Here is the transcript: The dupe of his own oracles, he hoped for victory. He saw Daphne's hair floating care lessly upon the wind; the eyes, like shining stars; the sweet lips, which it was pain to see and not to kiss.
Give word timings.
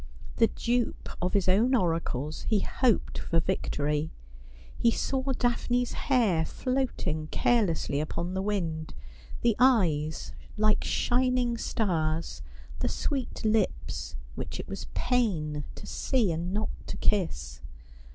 The 0.37 0.47
dupe 0.47 1.09
of 1.21 1.33
his 1.33 1.47
own 1.47 1.75
oracles, 1.75 2.47
he 2.49 2.61
hoped 2.61 3.19
for 3.19 3.39
victory. 3.39 4.09
He 4.75 4.89
saw 4.89 5.21
Daphne's 5.33 5.91
hair 5.91 6.43
floating 6.43 7.27
care 7.27 7.63
lessly 7.67 8.01
upon 8.01 8.33
the 8.33 8.41
wind; 8.41 8.95
the 9.43 9.55
eyes, 9.59 10.33
like 10.57 10.83
shining 10.83 11.55
stars; 11.55 12.41
the 12.79 12.89
sweet 12.89 13.45
lips, 13.45 14.15
which 14.33 14.59
it 14.59 14.67
was 14.67 14.87
pain 14.95 15.65
to 15.75 15.85
see 15.85 16.31
and 16.31 16.51
not 16.51 16.71
to 16.87 16.97
kiss. 16.97 17.61